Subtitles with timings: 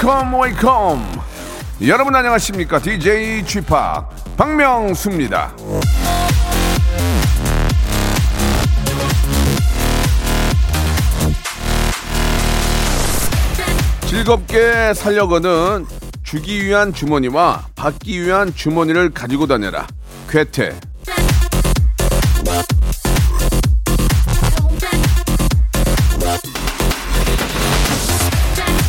[0.00, 1.20] Welcome, welcome.
[1.80, 2.78] 여러분 안녕하십니까?
[2.78, 3.66] DJ Chip
[4.36, 5.52] 박명수입니다.
[14.06, 15.84] 즐겁게 살려거든
[16.22, 19.88] 주기 위한 주머니와 받기 위한 주머니를 가지고 다녀라.
[20.28, 20.78] 괴테.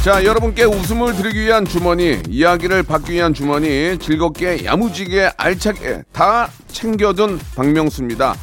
[0.03, 7.37] 자, 여러분께 웃음을 드리기 위한 주머니, 이야기를 받기 위한 주머니, 즐겁게 야무지게 알차게 다 챙겨둔
[7.57, 8.33] 박명수입니다.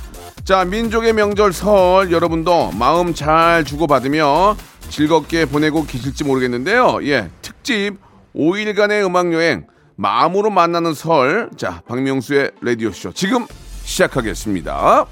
[0.45, 4.55] 자, 민족의 명절 설 여러분도 마음 잘 주고받으며
[4.91, 6.99] 즐겁게 보내고 계실지 모르겠는데요.
[7.05, 7.95] 예, 특집
[8.35, 11.49] 5일간의 음악여행 마음으로 만나는 설.
[11.57, 13.47] 자, 박명수의 라디오쇼 지금
[13.83, 15.07] 시작하겠습니다.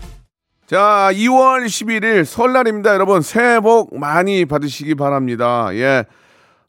[0.67, 2.93] 자, 2월 11일 설날입니다.
[2.93, 5.71] 여러분, 새해 복 많이 받으시기 바랍니다.
[5.73, 6.05] 예.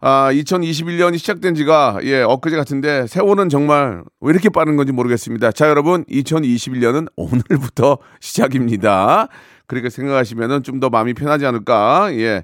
[0.01, 5.51] 아, 2021년이 시작된 지가, 예, 엊그제 같은데, 세월은 정말 왜 이렇게 빠른 건지 모르겠습니다.
[5.51, 9.27] 자, 여러분, 2021년은 오늘부터 시작입니다.
[9.67, 12.43] 그렇게 생각하시면은 좀 더 마음이 편하지 않을까, 예.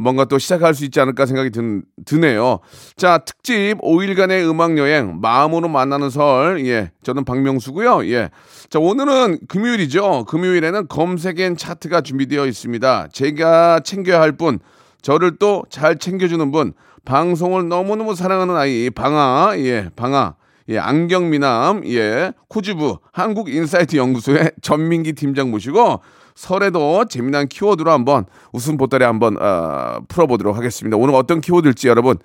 [0.00, 2.60] 뭔가 또 시작할 수 있지 않을까 생각이 드, 드네요.
[2.96, 6.64] 자, 특집 5일간의 음악 여행, 마음으로 만나는 설.
[6.64, 8.30] 예, 저는 박명수고요 예.
[8.70, 10.24] 자, 오늘은 금요일이죠.
[10.24, 13.08] 금요일에는 검색엔 차트가 준비되어 있습니다.
[13.12, 14.60] 제가 챙겨야 할 분,
[15.02, 16.72] 저를 또 잘 챙겨주는 분,
[17.04, 20.36] 방송을 너무너무 사랑하는 아이, 방아, 예, 방아.
[20.68, 26.00] 예, 안경미남, 예, 코즈부 한국인사이트 연구소의 전민기 팀장 모시고
[26.36, 30.96] 설에도 재미난 키워드로 한번 웃음 보따리 한번 어, 풀어보도록 하겠습니다.
[30.96, 32.16] 오늘 어떤 키워드일지 여러분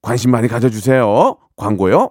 [0.00, 1.36] 관심 많이 가져주세요.
[1.56, 2.10] 광고요.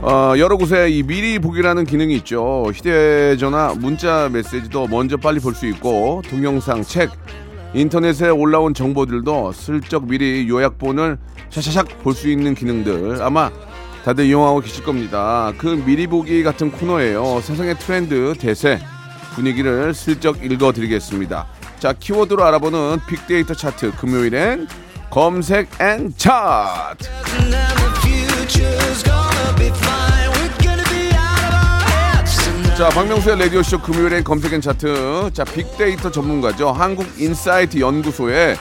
[0.00, 2.70] 어, 여러 곳에 이 미리 보기라는 기능이 있죠.
[2.72, 7.10] 휴대전화, 문자 메시지도 먼저 빨리 볼 수 있고 동영상, 책,
[7.74, 11.18] 인터넷에 올라온 정보들도 슬쩍 미리 요약본을
[11.50, 13.50] 샤샤샥 볼 수 있는 기능들 아마
[14.04, 15.52] 다들 이용하고 계실 겁니다.
[15.58, 17.40] 그 미리 보기 같은 코너예요.
[17.42, 18.78] 세상의 트렌드, 대세,
[19.34, 21.46] 분위기를 슬쩍 읽어드리겠습니다.
[21.80, 24.68] 자, 키워드로 알아보는 빅데이터 차트 금요일엔
[25.10, 27.08] 검색 N 차트.
[32.76, 35.30] 자, 박명수의 라디오쇼 금요일엔 검색 N 차트.
[35.32, 36.70] 자, 빅데이터 전문가죠.
[36.70, 38.56] 한국인사이트 연구소의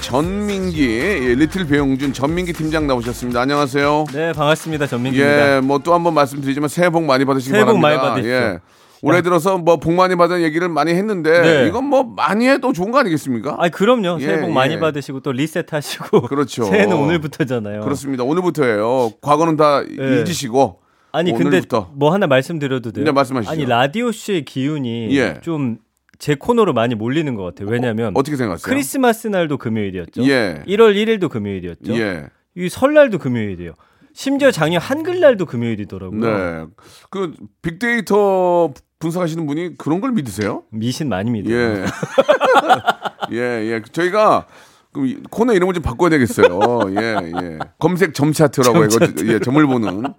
[0.00, 3.40] 전민기, 예, little 배용준 전민기 팀장 나오셨습니다.
[3.42, 4.06] 안녕하세요.
[4.12, 4.86] 네, 반갑습니다.
[4.88, 5.56] 전민기입니다.
[5.56, 8.02] 예, 뭐 또 한번 말씀드리지만 새해 복 많이 받으시기 새해 복 바랍니다.
[8.02, 8.32] 많이 받으십시오.
[8.34, 8.58] 예.
[9.02, 11.66] 올해 들어서 뭐 복 많이 받은 얘기를 많이 했는데 네.
[11.68, 13.56] 이건 뭐 많이 해도 좋은 거 아니겠습니까?
[13.58, 14.18] 아, 그럼요.
[14.18, 14.78] 새해 예, 복 많이 예.
[14.78, 16.22] 받으시고 또 리셋하시고.
[16.28, 16.64] 그렇죠.
[16.64, 17.80] 새해는 오늘부터잖아요.
[17.80, 18.24] 그렇습니다.
[18.24, 19.12] 오늘부터예요.
[19.22, 20.20] 과거는 다 네.
[20.20, 20.80] 잊으시고
[21.12, 21.84] 아니 오늘부터.
[21.86, 23.04] 근데 뭐 하나 말씀드려도 돼요?
[23.04, 23.50] 네, 말씀하시죠.
[23.50, 25.40] 아니 라디오 쇼의 기운이 예.
[25.42, 27.68] 좀제 코너로 많이 몰리는 것 같아요.
[27.68, 28.64] 왜냐하면 어 떻게 생각하세요?
[28.64, 30.22] 크리스마스 날도 금요일이었죠.
[30.28, 30.62] 예.
[30.66, 31.94] 1월 1일도 금요일이었죠.
[31.98, 32.26] 예.
[32.56, 33.72] 이 설날도 금요일이에요.
[34.14, 36.20] 심지어 작년 한글날도 금요일이더라고요.
[36.20, 36.66] 네.
[37.10, 37.32] 그
[37.62, 40.62] 빅데이터 분석하시는 분이 그런 걸 믿으세요?
[40.70, 41.54] 미신 많이 믿어요.
[41.54, 41.84] 예.
[43.32, 43.36] 예,
[43.72, 43.82] 예.
[43.92, 44.46] 저희가
[44.92, 46.80] 그럼 코너 이름을 좀 바꿔야 되겠어요.
[46.98, 47.58] 예, 예.
[47.78, 50.12] 검색 점 차트라고 이거 예, 점을 보는.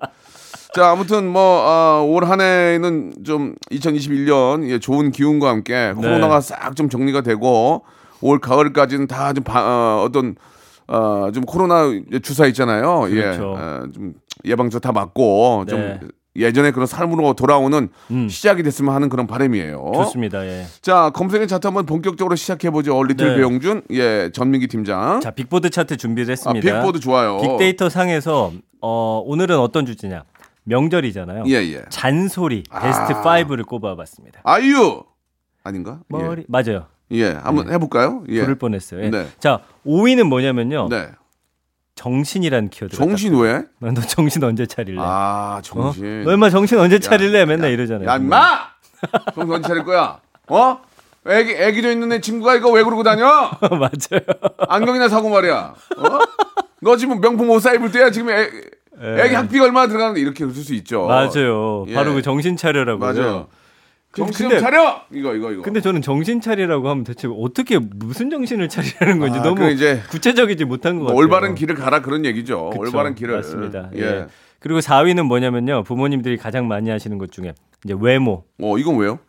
[0.73, 5.94] 자, 아무튼 뭐올 한 해는 좀 2021년 예, 좋은 기운과 함께 네.
[5.94, 7.83] 코로나가 싹 좀 정리가 되고
[8.21, 10.35] 올 가을까지는 다 좀 어, 어떤
[10.91, 11.85] 어, 좀 코로나
[12.21, 13.01] 주사 있잖아요.
[13.09, 13.55] 그렇죠.
[13.57, 13.61] 예.
[13.61, 15.99] 어, 좀 예방주사 다 맞고 좀 네.
[16.35, 18.29] 예전에 그런 삶으로 돌아오는 음.
[18.29, 19.91] 시작이 됐으면 하는 그런 바람이에요.
[19.95, 20.45] 좋습니다.
[20.45, 20.65] 예.
[20.81, 23.01] 자, 검색 N 차트 한번 본격적으로 시작해 보죠.
[23.03, 23.35] little 네.
[23.38, 25.21] 배용준, 예, 전민기 팀장.
[25.21, 26.73] 자, 빅보드 차트 준비를 아, 했습니다.
[26.81, 27.37] 빅보드 좋아요.
[27.41, 28.51] 빅데이터 상에서
[28.81, 30.23] 어, 오늘은 어떤 주제냐?
[30.63, 31.44] 명절이잖아요.
[31.47, 31.81] 예, 예.
[31.89, 33.23] 잔소리 베스트 아.
[33.23, 34.41] 5를 꼽아봤습니다.
[34.44, 35.03] 아이유!
[35.63, 35.99] 아닌가?
[36.07, 36.85] 머리 맞아요.
[37.11, 37.17] 예.
[37.21, 38.23] 예, 한번 해볼까요?
[38.29, 38.41] 예.
[38.41, 39.03] 부를 뻔했어요.
[39.03, 39.09] 예.
[39.09, 39.27] 네.
[39.39, 40.87] 자, 5위는 뭐냐면요.
[40.89, 41.09] 네.
[41.95, 42.95] 정신이라는 키워드.
[42.95, 43.63] 정신 왜?
[43.79, 44.99] 너 정신 언제 차릴래?
[45.01, 45.61] 아, 어?
[45.61, 46.23] 정신.
[46.23, 47.41] 너 얼마 정신 언제 차릴래?
[47.41, 48.07] 야, 맨날 이러잖아요.
[48.09, 48.59] 야, 임마!
[49.35, 50.19] 정신 언제 차릴 거야?
[50.47, 50.79] 어?
[51.27, 53.25] 애기 애기도 있는 애 친구가 이거 왜 그러고 다녀?
[53.61, 54.21] 맞아요.
[54.67, 55.75] 안경이나 사고 말이야.
[55.97, 56.19] 어?
[56.81, 58.49] 너 지금 명품 옷 사 입을 때야 지금 애,
[58.99, 61.05] 애기 학비가 얼마나 들어가는데 이렇게 웃을 수 있죠.
[61.05, 61.85] 맞아요.
[61.89, 61.93] 예.
[61.93, 63.13] 바로 그 정신 차려라고요.
[63.13, 63.47] 맞아요.
[64.13, 65.01] 정신 근데- 좀 차려.
[65.11, 65.61] 이거 이거 이거.
[65.61, 70.01] 근데 저는 정신 차리라고 하면 대체 어떻게 무슨 정신을 차리라는 건지 아, 너무 그 이제
[70.09, 71.17] 구체적이지 못한 것 같아요.
[71.17, 72.71] 올바른 길을 가라 그런 얘기죠.
[72.71, 73.35] 그쵸, 올바른 길을.
[73.35, 73.89] 맞습니다.
[73.95, 74.01] 예.
[74.01, 74.25] 예.
[74.59, 75.83] 그리고 4위는 뭐냐면요.
[75.83, 77.53] 부모님들이 가장 많이 하시는 것 중에
[77.85, 78.43] 이제 외모.
[78.61, 79.19] 어 이건 왜요?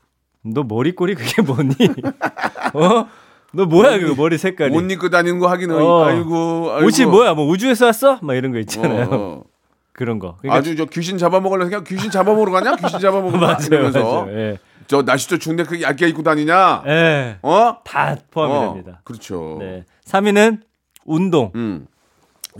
[0.44, 1.74] 너 머리꼬리 그게 뭐니?
[2.74, 3.06] 어?
[3.54, 4.74] 너 뭐야 그 머리 색깔이?
[4.74, 6.04] 옷 입고 다니는 거 하기는 어.
[6.06, 6.86] 아이고, 아이고.
[6.86, 7.34] 옷이 뭐야?
[7.34, 8.18] 뭐 우주에서 왔어?
[8.22, 9.04] 막 이런 거 있잖아요.
[9.04, 9.42] 어, 어.
[9.92, 10.36] 그런 거.
[10.40, 12.76] 그러니까 아주 저 귀신 잡아먹으려 그냥 귀신 잡아먹으러 가냐?
[12.76, 13.46] 귀신 잡아먹으러 가?
[13.54, 14.38] 맞아요, 이러면서 맞아요.
[14.38, 14.58] 예.
[14.86, 16.82] 저 날씨도 추운데 그 얇게 입고 다니냐?
[16.86, 17.38] 예.
[17.42, 17.76] 어?
[17.84, 19.00] 다 포함이 어, 됩니다.
[19.04, 19.56] 그렇죠.
[19.60, 19.84] 네.
[20.04, 20.62] 3위는
[21.04, 21.52] 운동.
[21.54, 21.86] 음.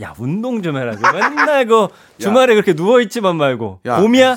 [0.01, 0.95] 야, 운동 좀 해라.
[0.97, 1.89] 그 맨날 그
[2.19, 3.81] 주말에 그렇게 누워 있지만 말고.
[3.87, 4.01] 야.
[4.01, 4.37] 봄이야?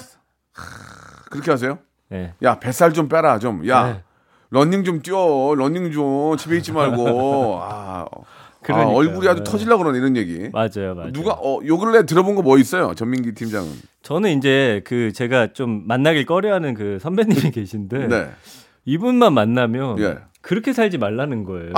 [1.32, 1.80] 그렇게 하세요?
[2.12, 2.34] 예.
[2.44, 3.68] 야 뱃살 좀 빼라 좀.
[3.68, 4.04] 야 네.
[4.50, 5.54] 러닝 좀 뛰어.
[5.56, 7.60] 러닝 좀 집에 있지 말고.
[7.64, 8.06] 아, 아
[8.66, 8.96] 그러니까요.
[8.96, 9.52] 얼굴이 아주 네.
[9.52, 10.50] 터질라 그러네 이런 얘기.
[10.52, 11.12] 맞아요, 맞아요.
[11.12, 12.94] 누가 어, 요 근래 들어본 거 뭐 있어요?
[12.96, 13.70] 전민기 팀장은.
[14.02, 18.30] 저는 이제 그 제가 좀 만나길 꺼려하는 그 선배님이 계신데 네.
[18.86, 20.18] 이분만 만나면 예.
[20.42, 21.74] 그렇게 살지 말라는 거예요.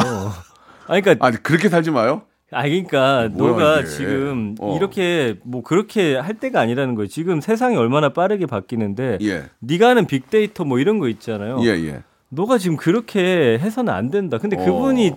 [0.87, 2.23] 아니 그러니까 아니 그렇게 살지 마요.
[2.51, 3.87] 아 그러니까 뭐야, 너가 이게.
[3.89, 4.75] 지금 어.
[4.77, 7.07] 이렇게 뭐 그렇게 할 때가 아니라는 거예요.
[7.07, 9.43] 지금 세상이 얼마나 빠르게 바뀌는데 예.
[9.59, 11.59] 네가 하는 빅데이터 뭐 이런 거 있잖아요.
[11.63, 12.03] 예, 예.
[12.29, 14.37] 너가 지금 그렇게 해서는 안 된다.
[14.37, 14.63] 근데 어.
[14.65, 15.13] 그분이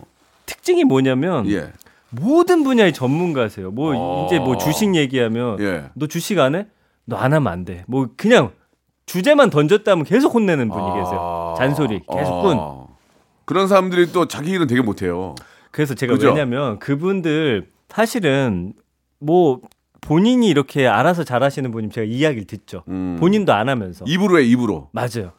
[0.50, 1.73] 특징이 뭐냐면 예.
[2.11, 3.70] 모든 분야의 전문가세요.
[3.70, 4.26] 뭐 어.
[4.26, 5.85] 이제 뭐 주식 얘기하면 예.
[5.94, 6.67] 너 주식 안 해?
[7.05, 7.85] 너 안 하면 안 돼.
[7.87, 8.50] 뭐 그냥
[9.06, 11.19] 주제만 던졌다면 계속 혼내는 분이 계세요.
[11.20, 11.55] 아.
[11.56, 12.56] 잔소리 계속 꾼.
[12.58, 12.87] 아.
[13.44, 15.35] 그런 사람들이 또 자기 일은 되게 못해요.
[15.70, 16.29] 그래서 제가 그죠?
[16.29, 18.73] 왜냐면 그분들 사실은
[19.20, 19.61] 뭐
[20.00, 22.82] 본인이 이렇게 알아서 잘하시는 분이 제가 이야기를 듣죠.
[22.88, 23.17] 음.
[23.20, 24.05] 본인도 안 하면서.
[24.06, 24.88] 입으로 해 입으로.
[24.93, 25.32] 맞아요.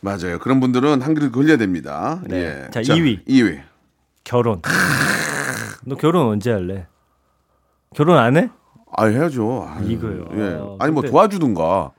[0.00, 0.38] 맞아요.
[0.38, 2.22] 그런 분들은 한 그릇 걸려야 됩니다.
[2.26, 2.66] 네.
[2.66, 2.70] 예.
[2.70, 3.26] 자, 2위.
[3.26, 3.60] 2위.
[4.24, 4.60] 결혼.
[5.84, 6.86] 너 결혼 언제 할래?
[7.94, 8.50] 결혼 안 해?
[8.96, 9.66] 아 해야죠.
[9.68, 10.24] 아유, 이거요.
[10.34, 10.58] 예.
[10.60, 11.92] 아, 아니 뭐 근데- 도와주든가.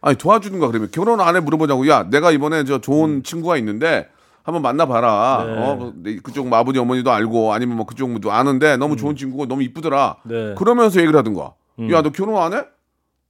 [0.00, 1.88] 아니 도와주든가 그러면 결혼 안 해 물어보자고.
[1.88, 3.22] 야 내가 이번에 저 좋은 음.
[3.22, 4.08] 친구가 있는데
[4.42, 5.44] 한번 만나봐라.
[5.46, 5.52] 네.
[5.58, 9.46] 어 내- 그쪽 뭐 아버지 어머니도 알고 아니면 뭐 그쪽 도 아는데 너무 좋은 친구고
[9.46, 10.16] 너무 이쁘더라.
[10.26, 10.28] 음.
[10.28, 10.54] 네.
[10.56, 11.54] 그러면서 얘기를 하든가.
[11.78, 11.90] 음.
[11.90, 12.64] 야너 결혼 안 해?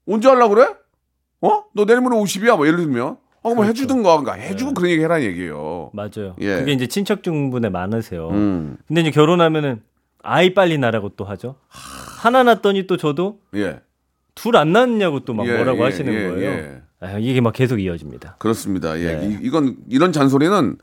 [0.08, 0.74] 언제 하려고 그래?
[1.42, 1.64] 어?
[1.74, 2.56] 너 내일 모레 50이야?
[2.56, 3.16] 뭐 예를 들면.
[3.42, 3.70] 어, 뭐 그렇죠.
[3.70, 4.20] 해주든가.
[4.20, 4.74] 그러니까 해주고 네.
[4.74, 5.90] 그런 얘기 해라는 얘기예요.
[5.92, 6.36] 맞아요.
[6.40, 6.58] 예.
[6.58, 8.28] 그게 이제 친척 중분에 많으세요.
[8.30, 8.76] 음.
[8.86, 9.82] 근데 이제 결혼하면은
[10.22, 11.56] 아이 빨리 낳으라고 또 하죠.
[11.68, 13.80] 하나 낳았더니 또 저도 예.
[14.34, 16.50] 둘 안 낳느냐고 또 막 예, 뭐라고 예, 하시는 예, 거예요.
[16.50, 16.82] 예.
[17.00, 18.36] 아, 이게 막 계속 이어집니다.
[18.38, 18.98] 그렇습니다.
[19.00, 19.16] 예.
[19.16, 19.26] 네.
[19.26, 19.40] 음.
[19.42, 20.76] 이, 건 이런 잔소리는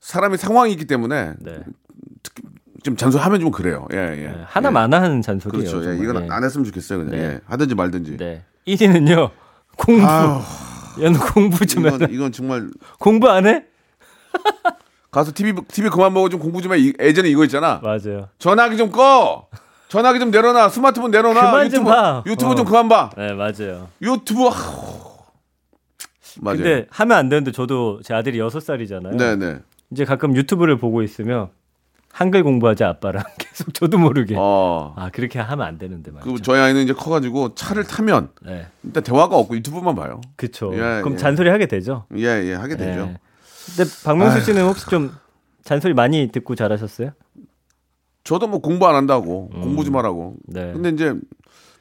[0.00, 1.58] 사람이 상황이 있기 때문에 네.
[2.82, 3.88] 좀 잔소리하면 좀 그래요.
[3.94, 4.26] 예, 예.
[4.28, 5.70] 네, 하나마나 하는 잔소리예요.
[5.70, 5.90] 그렇죠.
[5.90, 5.96] 예.
[5.96, 6.28] 이건 네.
[6.30, 6.98] 안 했으면 좋겠어요.
[6.98, 7.12] 그냥.
[7.16, 7.24] 네.
[7.24, 7.40] 예.
[7.46, 8.16] 하든지 말든지.
[8.18, 8.42] 네.
[8.66, 9.30] 1위는요.
[9.78, 10.04] 공부.
[10.06, 10.40] 아유,
[11.02, 11.96] 야, 너 공부 좀 해라.
[11.96, 12.68] 이건, 이건 정말
[12.98, 13.64] 공부 안 해?
[15.10, 16.78] 가서 TV TV 그만 보고 좀 공부 좀 해.
[16.78, 17.80] 이- 예전에 이거 있잖아.
[17.82, 18.28] 맞아요.
[18.38, 19.48] 전화기 좀 꺼.
[19.88, 20.68] 전화기 좀 내려놔.
[20.70, 21.34] 스마트폰 내려놔.
[21.34, 22.22] 그만 좀 유튜브 봐.
[22.26, 22.54] 유튜브 어.
[22.56, 23.10] 좀 그만 봐.
[23.16, 23.88] 네, 맞아요.
[24.02, 24.42] 유튜브.
[24.48, 25.14] 아우.
[26.40, 26.56] 맞아요.
[26.58, 29.16] 근데 하면 안 되는데 저도 제 아들이 6 살이잖아요.
[29.16, 29.58] 네, 네.
[29.92, 31.50] 이제 가끔 유튜브를 보고 있으면
[32.14, 34.36] 한글 공부하자 아빠랑 계속 저도 모르게.
[34.38, 34.94] 어.
[34.96, 36.32] 아, 그렇게 하면 안 되는데 말이죠.
[36.32, 38.68] 그 저희 아이는 이제 커가지고 차를 타면 네.
[38.84, 40.20] 일단 대화가 없고 유튜브만 봐요.
[40.36, 40.70] 그쵸.
[40.74, 41.16] 예, 그럼 예.
[41.16, 42.04] 잔소리 하게 되죠.
[42.16, 43.00] 예, 예, 하게 되죠.
[43.00, 43.18] 예.
[43.66, 45.10] 근데 박명수 씨는 혹시 좀
[45.64, 47.10] 잔소리 많이 듣고 자라셨어요?
[48.22, 50.36] 저도 뭐 공부 안 한다고 공부 좀 하라고.
[50.36, 50.52] 음.
[50.52, 50.72] 네.
[50.72, 51.14] 근데 이제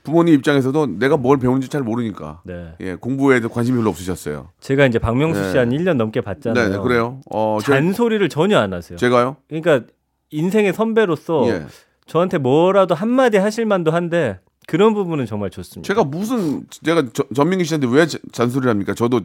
[0.03, 2.73] 부모님 입장에서도 내가 뭘 배우는지 잘 모르니까 네.
[2.79, 4.49] 예 공부에 관심이 별로 없으셨어요.
[4.61, 5.59] 제가 이제 박명수 씨 네.
[5.59, 6.69] 한 1년 넘게 네, 봤잖아요.
[6.69, 7.21] 네 그래요.
[7.29, 8.97] 어, 제, 잔소리를 전혀 안 하세요.
[8.97, 9.37] 제가요.
[9.47, 9.85] 그러니까
[10.33, 11.65] 인생의 선배로서 예.
[12.07, 15.87] 저한테 뭐라도 한마디 하실 만도 한데 그런 부분은 정말 좋습니다.
[15.87, 18.93] 제가 무슨 제가 저- 전민기 씨한테 왜 자- 잔소리를 합니까?
[18.93, 19.21] 저도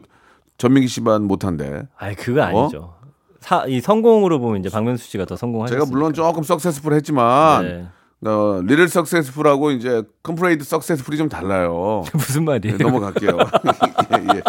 [0.57, 1.83] 전민기 씨만 못한데.
[1.97, 2.93] 아니 그거 아니죠.
[3.39, 5.79] 사, 이 성공으로 보면 이제 박명수 씨가 더 성공하셨어요.
[5.85, 7.63] 제가 물론 조금 successful 했지만
[8.21, 8.29] 네.
[8.29, 12.03] 어, little successful하고 이제 completed successful이 좀 달라요.
[12.13, 12.77] 무슨 말이에요?
[12.77, 13.37] 네, 넘어갈게요.
[14.13, 14.41] 예, 예.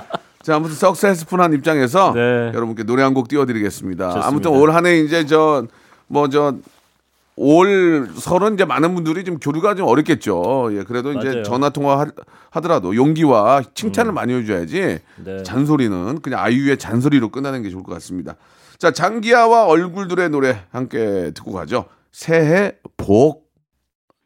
[0.43, 2.50] 자, 아무튼 successful한 입장에서 네.
[2.52, 4.07] 여러분께 노래 한 곡 띄워드리겠습니다.
[4.09, 4.26] 좋습니다.
[4.29, 5.67] 아무튼 올 한해 이제 저
[6.11, 10.71] 뭐저올 설은 이제 많은 분들이 좀 교류가 좀 어렵겠죠.
[10.73, 11.38] 예, 그래도 이제 맞아요.
[11.38, 11.45] 음.
[11.45, 12.07] 전화 통화
[12.50, 15.43] 하더라도 용기와 칭찬을 많이 해줘야지 네.
[15.43, 18.35] 잔소리는 그냥 아이유의 잔소리로 끝나는 게 좋을 것 같습니다.
[18.79, 21.87] 자, 장기하와 얼굴들의 노래 함께 듣고 가죠.
[22.12, 23.49] 새해 복.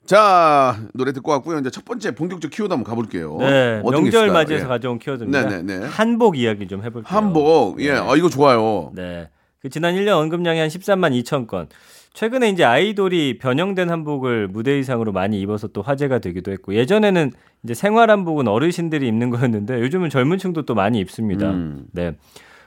[0.07, 1.59] 자, 노래 듣고 왔고요.
[1.59, 3.37] 이제 첫 번째 본격적 키워드 한번 가볼게요.
[3.39, 4.31] 네, 명절?
[4.31, 4.69] 맞이해서 예.
[4.69, 5.49] 가져온 키워드입니다.
[5.49, 5.87] 네, 네, 네.
[5.87, 7.05] 한복 이야기 좀 해볼게요.
[7.07, 7.99] 한복, 예, 네.
[7.99, 8.93] 아, 이거 좋아요.
[8.95, 9.29] 네.
[9.65, 11.69] 그 지난 1년 언급량이 한 13만 2천 건.
[12.13, 17.73] 최근에 이제 아이돌이 변형된 한복을 무대 의상으로 많이 입어서 또 화제가 되기도 했고 예전에는 이제
[17.73, 21.51] 생활 한복은 어르신들이 입는 거였는데 요즘은 젊은 층도 또 많이 입습니다.
[21.51, 21.87] 음.
[21.93, 22.13] 네.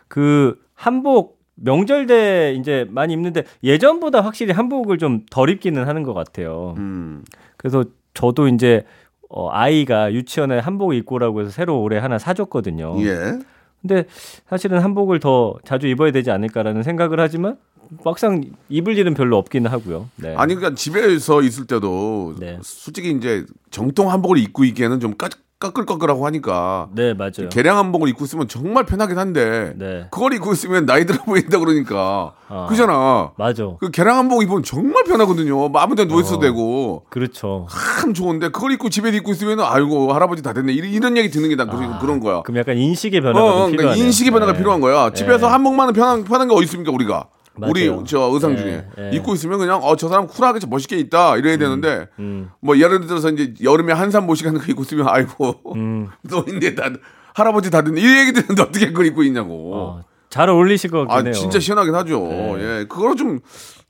[0.08, 6.16] 그 한복 명절 때 이제 많이 입는데 예전보다 확실히 한복을 좀 덜 입기는 하는 것
[6.16, 6.74] 같아요.
[6.80, 7.24] 음.
[7.58, 7.86] 그래서
[8.16, 8.86] 저도 이제
[9.30, 12.96] 어, 아이가 유치원에 한복 입고 오라고 해서 새로 올해 하나 사줬거든요.
[13.06, 13.38] 예.
[13.82, 14.06] 근데
[14.50, 17.58] 사실은 한복을 더 자주 입어야 되지 않을까라는 생각을 하지만
[18.04, 20.10] 막상 입을 일은 별로 없기는 하고요.
[20.18, 20.36] 네.
[20.36, 22.60] 아니 그러니까 집에서 있을 때도 네.
[22.62, 27.50] 솔직히 이제 정통 한복을 입고 있기에는 좀 까, 까끌까끌하고 하니까 네, 맞아요.
[27.50, 30.08] 개량 한복을 입고 있으면 정말 편하긴 한데 네.
[30.12, 32.68] 그걸 입고 있으면 나이 들어 보인다 그러니까 아.
[32.70, 33.32] 그잖아.
[33.38, 33.64] 맞아.
[33.80, 35.70] 그 개량 한복 입으면 정말 편하거든요.
[35.70, 37.68] 뭐 아무 데나 누워 있어도 되고 그렇죠.
[38.02, 41.50] 참 좋은데 그걸 입고 집에 입고 있으면 아이고 할아버지 다 됐네 이런, 이런 얘기 듣는
[41.50, 42.42] 게난 그런 그런 거야.
[42.44, 44.06] 그럼 약간 인식의 변화가 어, 좀 그러니까 필요하네요.
[44.06, 44.58] 인식의 변화가 네.
[44.60, 45.10] 필요한 거야.
[45.12, 45.52] 집에서 네.
[45.54, 47.26] 한복만은 편한 편한 게 어디 있습니까 우리가?
[47.58, 47.72] 맞아요.
[47.72, 49.12] 우리 저 의상 네, 중에 네.
[49.16, 52.50] 입고 있으면 그냥 어 저 사람 쿨하게 저 멋있게 있다 이래야 되는데 음.
[52.60, 56.10] 뭐 예를 들어서 이제 여름에 한산 모시 같은 거 입고 있으면 아이고 음.
[56.24, 56.90] 너인데 다
[57.34, 59.76] 할아버지 다 됐네 이 얘기 듣는데 어떻게 그걸 입고 있냐고.
[59.76, 61.34] 어, 잘 어울리실 것아 같긴 해요.
[61.34, 62.20] 진짜 시원하긴 하죠.
[62.20, 62.58] 네.
[62.60, 63.40] 예, 그걸 좀,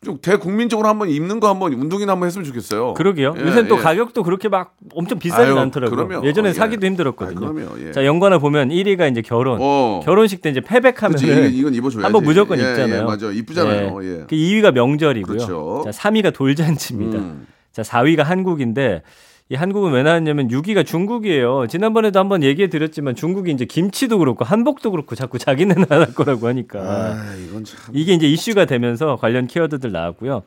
[0.05, 2.93] 좀 대국민적으로 한번 입는 거 한번 운동이나 한번 했으면 좋겠어요.
[2.93, 3.33] 그러게요.
[3.35, 3.81] 예, 요새는 또 예.
[3.81, 6.07] 가격도 그렇게 막 엄청 비싸진 아유, 않더라고요.
[6.07, 6.27] 그럼요.
[6.27, 6.53] 예전에 어, 예.
[6.53, 7.47] 사기도 힘들었거든요.
[7.47, 7.91] 아, 그럼요, 예.
[7.91, 9.57] 자, 연관을 보면 1위가 이제 결혼.
[9.59, 10.01] 어.
[10.03, 11.17] 결혼식 때 이제 패백하면
[11.51, 12.03] 이건, 입어줘야지.
[12.03, 12.99] 한번 무조건 예, 입잖아요.
[12.99, 14.03] 예, 맞아, 이쁘잖아요.
[14.03, 14.17] 예.
[14.29, 15.35] 그 2위가 명절이고요.
[15.35, 15.81] 그렇죠.
[15.85, 17.17] 자, 3위가 돌잔치입니다.
[17.17, 17.47] 음.
[17.71, 19.01] 자, 4위가 한국인데
[19.49, 21.67] 이 한국은 왜 나왔냐면 6위가 중국이에요.
[21.67, 26.79] 지난번에도 한번 얘기해 드렸지만 중국이 이제 김치도 그렇고 한복도 그렇고 자꾸 자기네 나라 거라고 하니까
[26.79, 27.79] 아, 이건 참.
[27.93, 30.43] 이게 이제 이슈가 되면서 관련 키워드들 나왔고요.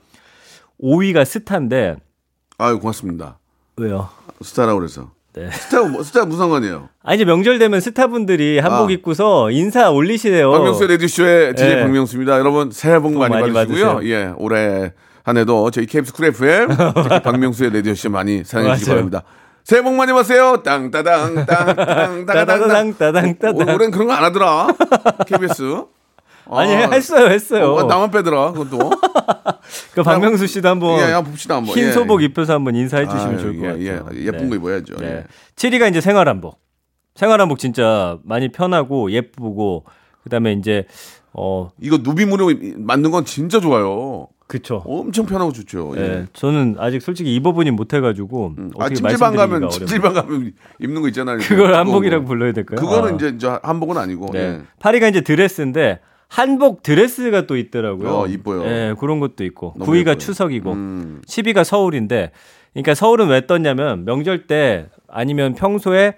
[0.83, 1.97] 5위가 스타인데
[2.59, 3.39] 아유 고맙습니다.
[3.79, 4.09] 왜요?
[4.43, 5.11] 스타라고 그래서.
[5.33, 5.49] 네.
[5.51, 6.91] 스타 뭐 스타 무슨 상관이에요?
[7.03, 8.93] 아 이제 명절 되면 스타분들이 한복 아.
[8.93, 10.51] 입고서 인사 올리시네요.
[10.51, 11.81] 박명수 라디오 쇼의 DJ 예.
[11.83, 12.39] 박명수입니다.
[12.39, 13.95] 여러분 새해 복 많이, 많이 받으시고요.
[13.95, 14.13] 받으세요.
[14.13, 14.93] 예, 올해
[15.31, 16.69] 한 해도 저희 KBS 쿨 FM
[17.25, 18.91] 박명수의 라디오 쇼 많이 사랑해 주시기.
[18.91, 19.23] 바랍니다.
[19.65, 20.63] 새해 복 많이 받으세요.
[20.65, 23.57] 땅따당 땅따당 따다당 따당 따당.
[23.75, 24.69] 올해는 그런 거 안 하더라.
[25.27, 25.85] KBS.
[26.53, 27.75] 아니 했어요 했어요.
[27.75, 28.51] 어, 나만 빼더라.
[28.53, 28.91] 그것도.
[29.95, 31.77] 그 박명수 씨도 한번 예, 한번 봅시다 한번.
[31.77, 31.93] 흰 예.
[31.93, 34.09] 소복 입혀서 한번 인사해 주시면 아유, 좋을 것 예, 같아요.
[34.19, 34.25] 예.
[34.27, 34.49] 예쁜 네.
[34.49, 34.97] 거 입어야죠.
[34.97, 35.07] 네.
[35.07, 35.25] 예.
[35.55, 36.59] 7위가 이제 생활 한복.
[37.15, 39.85] 생활 한복 진짜 많이 편하고 예쁘고
[40.25, 40.87] 그다음에 이제
[41.33, 44.27] 어 이거 누비무로 만든 건 진짜 좋아요.
[44.51, 44.83] 그쵸.
[44.85, 45.93] 엄청 편하고 좋죠.
[45.97, 46.01] 예.
[46.01, 46.27] 예.
[46.33, 49.71] 저는 아직 솔직히 입어보니 못해가지고 아, 어떻게 찜질방 가면.
[49.71, 51.39] 찜질방 가면 입는 거 있잖아요.
[51.47, 52.29] 그걸 한복이라고 거.
[52.29, 52.81] 불러야 될까요?
[52.81, 53.15] 그거는 아.
[53.15, 54.27] 이제 저 한복은 아니고.
[54.33, 54.39] 네.
[54.41, 54.61] 예.
[54.81, 58.11] 8위가 이제 드레스인데 한복 드레스가 또 있더라고요.
[58.11, 58.65] 어, 이뻐요.
[58.65, 59.75] 예, 그런 것도 있고.
[59.79, 60.15] 너무 9위가 예뻐요.
[60.19, 60.73] 추석이고.
[60.73, 61.23] 음.
[61.29, 62.33] 10위가 서울인데
[62.73, 66.15] 그러니까 서울은 왜 떴냐면 명절 때 아니면 평소에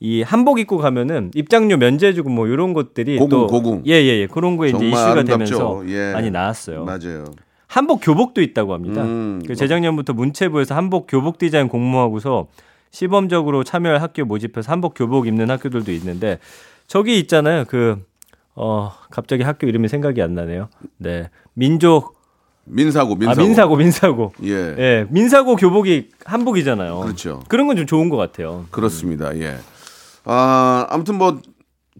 [0.00, 3.82] 이 한복 입고 가면은 입장료 면제해주고 뭐 이런 것들이 고궁, 또 고궁.
[3.86, 5.82] 예예예 그런 거에 이제 이슈가 아름답죠.
[5.82, 6.12] 되면서 예.
[6.14, 6.84] 많이 나왔어요.
[6.86, 7.24] 맞아요.
[7.74, 9.02] 한복 교복도 있다고 합니다.
[9.02, 9.42] 음.
[9.44, 12.46] 그 재작년부터 문체부에서 한복 교복 디자인 공모하고서
[12.92, 16.38] 시범적으로 참여할 학교 모집해서 한복 교복 입는 학교들도 있는데
[16.86, 17.64] 저기 있잖아요.
[17.66, 18.00] 그
[18.54, 20.68] 어, 갑자기 학교 이름이 생각이 안 나네요.
[20.98, 21.30] 네.
[21.54, 22.14] 민족
[22.64, 23.40] 민사고, 민사고.
[23.40, 24.32] 아 민사고 민사고.
[24.44, 24.52] 예.
[24.78, 25.06] 예.
[25.10, 27.00] 민사고 교복이 한복이잖아요.
[27.00, 27.42] 그렇죠.
[27.48, 28.66] 그런 건 좀 좋은 것 같아요.
[28.70, 29.36] 그렇습니다.
[29.36, 29.56] 예.
[30.24, 31.40] 아, 아무튼 뭐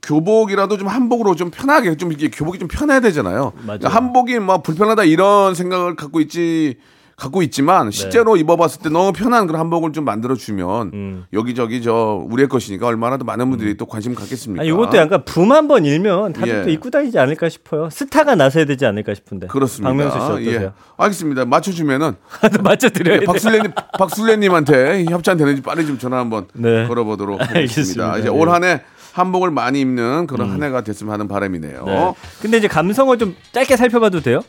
[0.04, 3.52] 교복이라도 좀 한복으로 좀 편하게 좀 이게 교복이 좀 편해야 되잖아요.
[3.66, 3.80] 맞아요.
[3.84, 6.76] 한복이 뭐 불편하다 이런 생각을 갖고 있지
[7.16, 10.96] 갖고 있지만 실제로 입어봤을 때 너무 편한 그런 한복을 좀 만들어 주면 네.
[10.96, 11.24] 음.
[11.32, 14.62] 여기저기 저 우리의 것이니까 얼마나 더 많은 분들이 또 관심 갖겠습니까?
[14.62, 16.62] 아, 이것도 약간 붐 한번 일면 다들 예.
[16.64, 17.88] 또 입고 다니지 않을까 싶어요.
[17.88, 19.46] 스타가 나서야 되지 않을까 싶은데.
[19.46, 19.90] 그렇습니다.
[19.90, 20.60] 박명수 씨 어떠세요?
[20.60, 20.72] 예.
[20.96, 21.44] 알겠습니다.
[21.44, 22.14] 맞춰주면은
[22.64, 23.26] 맞춰드려야 예, 돼.
[23.26, 26.88] 박술래님 박술래님한테 협찬 되는지 빨리 좀 전화 한번 네.
[26.88, 27.58] 걸어보도록 알겠습니다.
[27.60, 28.18] 하겠습니다.
[28.18, 28.36] 이제 네.
[28.36, 28.82] 올 한해
[29.14, 31.84] 한복을 많이 입는 그런 한 해가 됐으면 하는 바람이네요.
[31.86, 32.14] 네.
[32.42, 34.42] 근데 이제 감성을 좀 짧게 살펴봐도 돼요?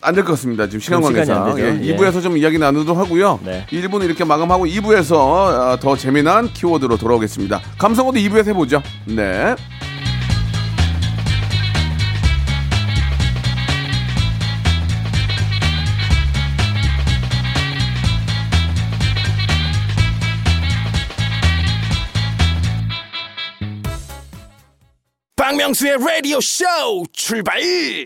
[0.00, 0.66] 안 될 것 같습니다.
[0.66, 1.58] 지금 시간 관계상.
[1.58, 1.96] 예, 예.
[1.96, 3.40] 2부에서 좀 이야기 나누도록 하고요.
[3.42, 3.66] 네.
[3.70, 7.60] 1부는 이렇게 마감하고 2부에서 더 재미난 키워드로 돌아오겠습니다.
[7.78, 8.82] 감성어도 2부에서 해보죠.
[9.06, 9.56] 네.
[25.54, 26.64] 박명수의 라디오 쇼
[27.12, 27.60] 출발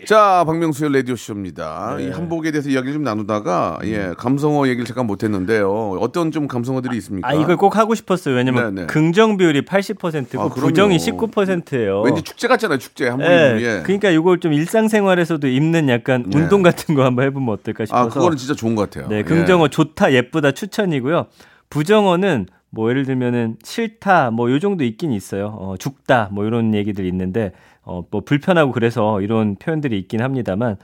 [0.07, 1.95] 자, 박명수의 라디오 쇼입니다.
[1.97, 2.05] 네.
[2.05, 5.97] 이 한복에 대해서 이야기를 좀 나누다가 예, 감성어 얘기를 잠깐 못했는데요.
[5.99, 7.27] 어떤 좀 감성어들이 있습니까?
[7.27, 8.35] 아 이걸 꼭 하고 싶었어요.
[8.35, 8.87] 왜냐면 네, 네.
[8.87, 10.49] 긍정 비율이 80%고 아.
[10.49, 12.03] 부정이 19%예요.
[12.03, 12.77] 왠지 축제 같잖아요.
[12.79, 13.61] 축제 한복 예, 입으면.
[13.63, 13.83] 예.
[13.83, 16.39] 그러니까 이걸 좀 일상생활에서도 입는 약간 네.
[16.39, 18.05] 운동 같은 거 한번 해보면 어떨까 싶어서.
[18.05, 19.09] 아, 그거는 진짜 좋은 것 같아요.
[19.09, 19.23] 네, 예.
[19.23, 21.27] 긍정어 좋다, 예쁘다 추천이고요.
[21.71, 25.47] 부정어는 뭐 예를 들면은 싫다, 뭐 요 정도 있긴 있어요.
[25.59, 30.77] 어, 죽다, 뭐 이런 얘기들이 있는데 어, 뭐 불편하고 그래서 이런 표현들이 있긴 합니다만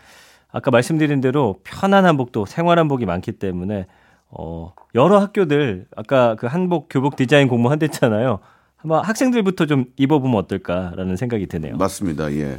[0.50, 3.86] 아까 말씀드린 대로 편한 한복도 생활 한복이 많기 때문에
[4.30, 8.38] 어, 여러 학교들 아까 그 한복 교복 디자인 공모 한댔잖아요.
[8.76, 11.76] 한번 학생들부터 좀 입어보면 어떨까라는 생각이 드네요.
[11.76, 12.32] 맞습니다.
[12.32, 12.58] 예.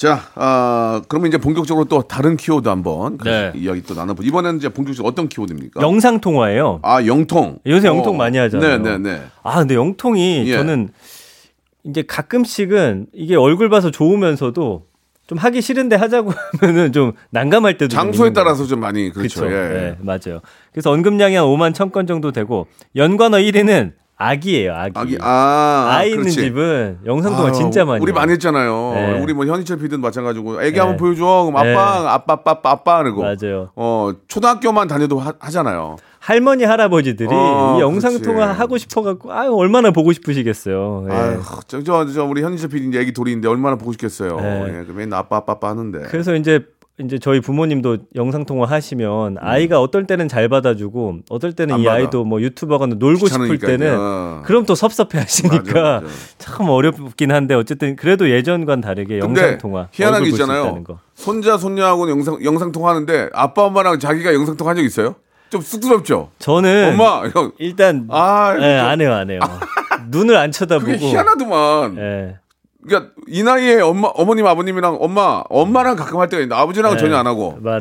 [0.00, 3.52] 자, 아, 그러면 이제 본격적으로 또 다른 키워드 한번 네.
[3.54, 4.22] 이야기 또 나눠보.
[4.22, 5.82] 이번에는 이제 본격적으로 어떤 키워드입니까?
[5.82, 6.80] 영상 통화예요.
[6.82, 7.58] 아, 영통.
[7.66, 8.78] 요새 영통 많이 하잖아요.
[8.78, 9.22] 네, 네, 네.
[9.42, 10.56] 아, 근데 영통이 예.
[10.56, 10.88] 저는
[11.84, 14.86] 이제 가끔씩은 이게 얼굴 봐서 좋으면서도
[15.26, 18.32] 좀 하기 싫은데 하자고 하면은 좀 난감할 때도 좀 장소에.
[18.32, 19.42] 따라서 좀 많이 그렇죠.
[19.42, 19.52] 그쵸.
[19.52, 19.68] 예.
[19.68, 20.40] 네, 맞아요.
[20.72, 23.92] 그래서 언급량이 한 5만 1000건 정도 되고 연관어 1위는
[24.22, 24.92] 아기예요, 아기.
[24.94, 26.36] 아기, 아, 아 이 있는 그렇지.
[26.42, 28.02] 집은 영상 통화 아유, 진짜 많이.
[28.02, 28.12] 우리.
[28.12, 28.92] 많이 했잖아요.
[28.94, 29.20] 네.
[29.20, 30.80] 우리 뭐 현희철 PD도 마찬가지고 애기 네.
[30.80, 31.24] 한번 보여줘.
[31.50, 31.74] 그럼 아빠, 네.
[32.08, 33.22] 아빠, 아빠, 아빠, 아빠 그러고.
[33.22, 33.70] 맞아요.
[33.76, 35.96] 어 초등학교만 다녀도 하, 하잖아요.
[36.18, 38.24] 할머니 할아버지들이 어, 이 영상 그렇지.
[38.28, 41.06] 통화 하고 싶어 갖고 아유 얼마나 보고 싶으시겠어요.
[41.08, 41.14] 예.
[41.14, 44.36] 아유, 저, 저, 저 우리 현희철 이제 애기 둘인데 얼마나 보고 싶겠어요.
[44.38, 44.80] 네.
[44.80, 46.00] 예, 그 맨날 아빠, 아빠, 아빠 하는데.
[46.10, 46.60] 그래서 이제
[47.04, 51.76] 이제 저희 부모님도 영상 통화 하시면 아이가 어떨 때는 잘 받아주고 어떨 때는 음.
[51.76, 51.96] 안이 받아.
[51.96, 53.96] 아이도 뭐 유튜버가 놀고 싶을 때는.
[53.98, 54.42] 어.
[54.44, 56.02] 그럼 또 섭섭해 하시니까.
[56.38, 60.84] 참 어렵긴 한데 어쨌든 그래도 예전과는 다르게 영상 통화 희한한 게 있잖아요.
[61.14, 65.16] 손자 손녀하고는 영상 영상 통화하는데 아빠 엄마랑 자기가 영상 통화한 적 있어요?
[65.50, 66.30] 좀 쑥스럽죠.
[66.38, 69.40] 저는 엄마 형 일단 아, 네, 안 해요 안 해요.
[70.10, 71.98] 눈을 안 쳐다보고 그게 희한하더만.
[71.98, 72.36] 예.
[72.86, 77.00] 그러니까 이 나이에 엄마 어머님 아버님이랑 엄마 엄마랑 가끔 할 때가 있는데 아버지랑은 네.
[77.02, 77.58] 전혀 안 하고.
[77.60, 77.80] 맞아요.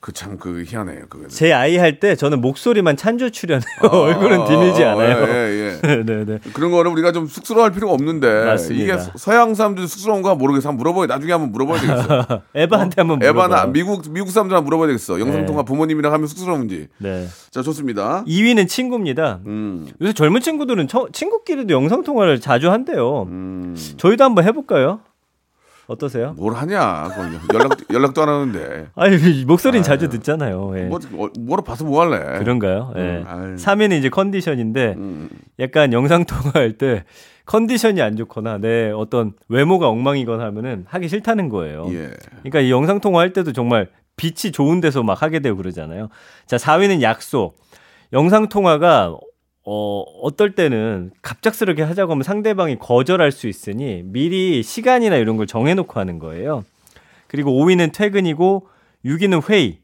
[0.00, 1.02] 그 참 그 희한해요.
[1.08, 1.28] 그거.
[1.28, 3.64] 제 아이 할 때 저는 목소리만 찬조 출연해요.
[3.82, 5.26] 얼굴은 비밀지 않아요.
[5.28, 6.02] 예, 예, 예.
[6.04, 6.38] 네, 네.
[6.52, 8.82] 그런 거는 우리가 좀 쑥스러워할 필요가 없는데 맞습니다.
[8.94, 10.68] 이게 서양 사람들 쑥스러운가 모르겠어.
[10.70, 11.06] 한번 물어봐요.
[11.06, 12.42] 나중에 한번 물어봐야 되겠어.
[12.54, 13.44] 에바한테 한번 물어봐요.
[13.46, 15.20] 에바나 미국 미국 사람들한테 물어봐야 되겠어.
[15.20, 15.46] 영상 네.
[15.46, 16.88] 통화 부모님이랑 하면 쑥스러운지.
[16.98, 17.26] 네.
[17.50, 18.24] 자 좋습니다.
[18.26, 19.40] 2위는 친구입니다.
[19.46, 23.26] 음, 요새 젊은 친구들은 처- 친구끼리도 영상 통화를 자주 한대요.
[23.28, 23.76] 음.
[23.96, 25.00] 저희도 한번 해볼까요?
[25.86, 26.34] 어떠세요?
[26.36, 27.08] 뭘 하냐?
[27.52, 28.86] 연락 연락도 안 하는데.
[28.94, 30.72] 아니 목소리는 자주 듣잖아요.
[30.78, 30.82] 예.
[30.84, 32.38] 뭐 어, 뭐로 봐서 뭐 할래?
[32.38, 32.92] 그런가요?
[32.96, 33.00] 예.
[33.00, 33.54] 음, 아유.
[33.56, 35.28] 3위는 이제 컨디션인데 음.
[35.58, 37.04] 약간 영상 통화할 때
[37.44, 41.86] 컨디션이 안 좋거나 내 어떤 외모가 엉망이거나 하면은 하기 싫다는 거예요.
[41.90, 42.10] 예.
[42.42, 46.08] 그러니까 이 영상 통화할 때도 정말 빛이 좋은 데서 막 하게 되고 그러잖아요.
[46.46, 47.56] 자, 4위는 약속.
[48.12, 49.16] 영상 통화가
[49.72, 56.00] 어, 어떨 때는 갑작스럽게 하자고 하면 상대방이 거절할 수 있으니 미리 시간이나 이런 걸 정해놓고
[56.00, 56.64] 하는 거예요.
[57.28, 58.66] 그리고 5위는 퇴근이고
[59.04, 59.78] 6위는 회의.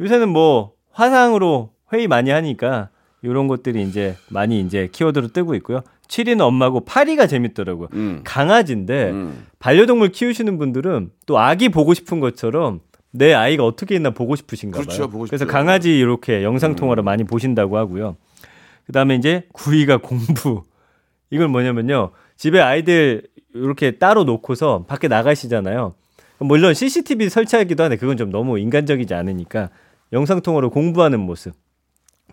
[0.00, 2.88] 요새는 뭐 화상으로 회의 많이 하니까
[3.20, 5.82] 이런 것들이 이제 많이 이제 키워드로 뜨고 있고요.
[6.08, 7.88] 7위는 엄마고 8위가 재밌더라고요.
[7.92, 8.20] 음.
[8.24, 9.46] 강아지인데 음.
[9.58, 14.86] 반려동물 키우시는 분들은 또 아기 보고 싶은 것처럼 내 아이가 어떻게 있나 보고 싶으신가 봐요.
[14.86, 15.44] 그렇죠, 보고 그래서.
[15.44, 15.48] 음.
[15.48, 18.16] 강아지 이렇게 영상 통화로 많이 보신다고 하고요.
[18.86, 20.64] 그 다음에 이제 9위가 공부.
[21.30, 22.10] 이건 뭐냐면요.
[22.36, 23.22] 집에 아이들
[23.54, 25.94] 이렇게 따로 놓고서 밖에 나가시잖아요.
[26.40, 29.70] 물론 CCTV 설치하기도 하는데 그건 좀 너무 인간적이지 않으니까
[30.12, 31.54] 영상 통화로 공부하는 모습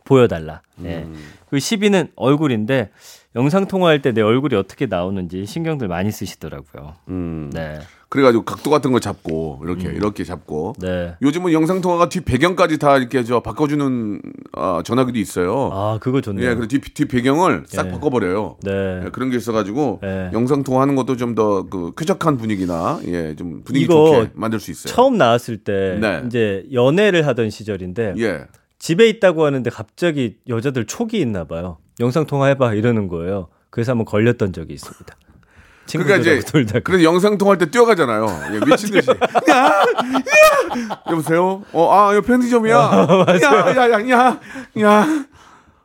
[0.03, 0.61] 보여달라.
[0.75, 1.03] 네.
[1.03, 1.15] 음.
[1.49, 2.89] 그 10위는 얼굴인데
[3.35, 6.95] 영상 통화할 때 내 얼굴이 어떻게 나오는지 신경들 많이 쓰시더라고요.
[7.09, 7.51] 음.
[7.53, 7.79] 네.
[8.09, 10.73] 그래가지고 각도 같은 거 잡고 이렇게 이렇게 잡고.
[10.79, 11.15] 네.
[11.21, 14.21] 요즘은 영상 통화가 뒤 배경까지 다 이렇게 저 바꿔주는
[14.53, 15.69] 어, 전화기도 있어요.
[15.71, 16.43] 아, 그거 좋네요.
[16.49, 17.91] 예, 그리고 뒤, 뒤 배경을 싹 예.
[17.91, 18.57] 바꿔버려요.
[18.63, 19.01] 네.
[19.05, 20.31] 예, 그런 게 있어가지고 네.
[20.33, 24.91] 영상 통화하는 것도 좀 더 그 쾌적한 분위기나 예, 좀 분위기 좋게 만들 수 있어요.
[24.91, 26.23] 처음 나왔을 때 네.
[26.25, 28.45] 이제 연애를 하던 시절인데 예.
[28.79, 31.77] 집에 있다고 하는데 갑자기 여자들 촉이 있나 봐요.
[31.99, 33.49] 영상 통화해봐 이러는 거예요.
[33.69, 35.15] 그래서 한번 걸렸던 적이 있습니다.
[35.97, 36.41] 그러니까 이제
[36.83, 38.41] 그래서 영상 통화할 때 뛰어가잖아요.
[38.53, 39.09] 예, 미친 듯이.
[39.49, 39.71] 야, 야,
[41.11, 41.63] 여보세요.
[41.73, 42.75] 어, 아, 이거 편의점이야.
[43.43, 44.39] 야, 야, 야, 야,
[44.81, 45.07] 야.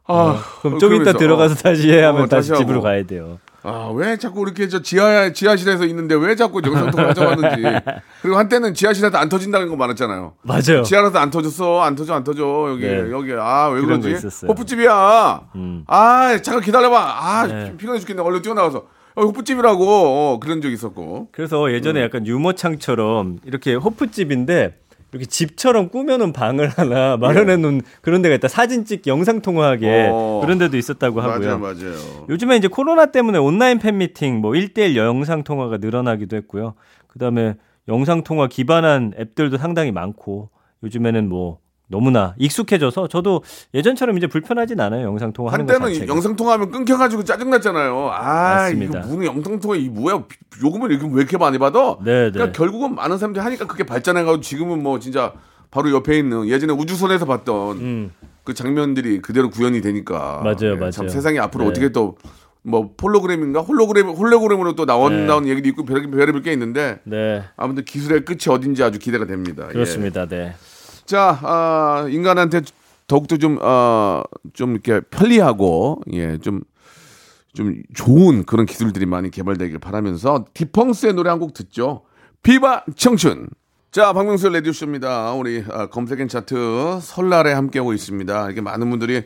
[0.06, 2.82] 아, 그럼 좀 이따 그러면서, 들어가서 어, 다시 해 하면 어, 다시 다시 집으로.
[2.82, 3.38] 가야 돼요.
[3.66, 7.62] 아, 왜 자꾸 이렇게 저 지하 지하실에서 있는데 왜 자꾸 영상 통화 하자고 하는지.
[8.20, 10.34] 그리고 한때는 지하실에서 안 터진다는 거 많았잖아요.
[10.42, 10.82] 맞아요.
[10.82, 12.66] 지하라서 안 터졌어, 안 터져, 안 터져.
[12.68, 13.10] 여기, 네.
[13.10, 13.32] 여기.
[13.32, 14.18] 아, 왜 그런 거 그러지?
[14.26, 14.50] 있었어요.
[14.50, 15.40] 호프집이야.
[15.54, 15.84] 음.
[15.86, 16.98] 아, 잠깐 기다려봐.
[17.00, 17.74] 아, 네.
[17.78, 18.20] 피곤해 죽겠네.
[18.20, 18.84] 얼른 뛰어나가서.
[19.14, 19.84] 어, 호프집이라고.
[19.84, 21.28] 어, 그런 적 있었고.
[21.32, 22.04] 그래서 예전에 음.
[22.04, 24.78] 약간 유모창처럼 이렇게 호프집인데
[25.12, 28.48] 이렇게 집처럼 꾸며놓은 방을 하나 마련해 놓은 그런 데가 있다.
[28.48, 30.08] 사진 찍, 영상 통화하게 예.
[30.10, 30.40] 어.
[30.42, 31.58] 그런 데도 있었다고 하고요.
[31.58, 32.26] 맞아요, 맞아요.
[32.28, 36.74] 요즘에 이제 코로나 때문에 온라인 팬미팅, 뭐 1대1 영상 통화가 늘어나기도 했고요.
[37.06, 37.54] 그 다음에
[37.86, 40.50] 영상 통화 기반한 앱들도 상당히 많고
[40.82, 43.42] 요즘에는 뭐 너무나 익숙해져서 저도
[43.74, 45.06] 예전처럼 이제 불편하진 않아요.
[45.06, 46.12] 영상 통화 하는 것 한때는 자체가.
[46.14, 48.10] 영상 통화하면 끊겨가지고 짜증났잖아요.
[48.10, 49.00] 아, 맞습니다.
[49.00, 50.24] 이거 무슨 영상 통화 이 뭐야?
[50.62, 51.96] 요금을 이렇게 왜 이렇게 많이 받아?
[52.04, 52.52] 네, 그러니까 네.
[52.52, 55.32] 결국은 많은 사람들이 하니까 그게 발전해가지고 지금은 뭐 진짜
[55.70, 58.12] 바로 옆에 있는 예전에 우주선에서 봤던 음.
[58.44, 60.90] 그 장면들이 그대로 구현이 되니까 맞아요, 예, 맞아요.
[60.90, 61.70] 참 세상이 앞으로 네.
[61.70, 67.42] 어떻게 또뭐 홀로그램인가 홀로그램 홀로그램으로 또 나온다는 얘기도 있고 별의별 게 있는데 네.
[67.56, 69.66] 아무튼 기술의 끝이 어딘지 아주 기대가 됩니다.
[69.68, 69.72] 예.
[69.72, 70.26] 그렇습니다.
[70.26, 70.54] 네.
[71.06, 72.62] 자, 아, 인간한테
[73.06, 74.22] 더욱더 좀, 어,
[74.54, 76.62] 좀 이렇게 편리하고, 예, 좀,
[77.54, 82.02] 좀 좋은 그런 기술들이 많이 개발되길 바라면서 디펑스의 노래 한 곡 듣죠.
[82.42, 83.48] 비바 청춘.
[83.92, 85.32] 자, 박명수 레디오쇼입니다.
[85.34, 88.50] 우리 아, 검색엔 차트 설날에 함께하고 있습니다.
[88.50, 89.22] 이게 많은 분들이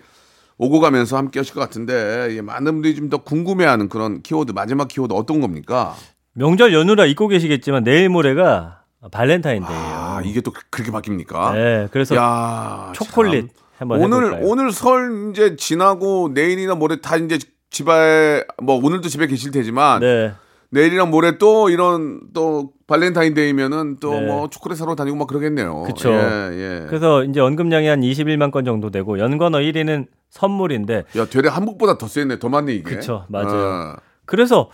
[0.59, 4.89] 오고 가면서 함께 하실 것 같은데, 예, 많은 분들이 좀 더 궁금해하는 그런 키워드, 마지막
[4.89, 5.95] 키워드 어떤 겁니까?
[6.35, 8.78] 명절 연휴라 잊고 계시겠지만 내일 모레가
[9.11, 9.83] 발렌타인데이예요.
[9.83, 11.53] 아, 이게 또 그렇게 바뀝니까?
[11.55, 13.49] 네, 그래서 야, 초콜릿 참.
[13.79, 14.47] 한번 오늘 해볼까요?
[14.49, 17.39] 오늘 설 이제 지나고 내일이나 모레 다 이제
[17.71, 20.33] 집에 뭐 오늘도 집에 계실 테지만 네.
[20.71, 24.27] 내일이랑 모레 또 이런 또 발렌타인데이면은 또 네.
[24.27, 25.83] 뭐 초콜릿 사러 다니고 막 그러겠네요.
[25.85, 26.11] 그쵸.
[26.13, 26.87] 예, 예.
[26.89, 32.09] 그래서 이제 언급량이 한 21만 건 정도 되고 연관어 1위는 선물인데 야, 되레 한국보다 더
[32.09, 32.39] 세네.
[32.39, 32.97] 더 많네 이게.
[32.97, 33.95] 그쵸, 맞아요.
[33.95, 33.97] 어.
[34.27, 34.71] 그래서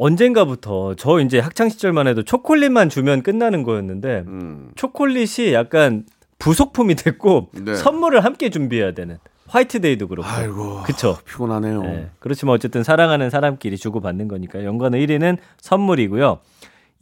[0.00, 4.70] 언젠가부터 저 이제 학창 시절만 해도 초콜릿만 주면 끝나는 거였는데 음.
[4.74, 6.06] 초콜릿이 약간
[6.38, 7.74] 부속품이 됐고 네.
[7.74, 10.82] 선물을 함께 준비해야 되는 화이트데이도 그렇고 아이고.
[10.84, 11.82] 그쵸 피곤하네요.
[11.82, 12.10] 네.
[12.18, 16.38] 그렇지만 어쨌든 사랑하는 사람끼리 주고 받는 거니까 연관어 1위는 선물이고요